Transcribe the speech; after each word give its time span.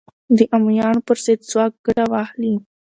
د 0.37 0.39
امویانو 0.55 1.05
پر 1.07 1.17
ضد 1.25 1.39
ځواک 1.51 1.73
ګټه 1.85 2.05
واخلي 2.11 2.53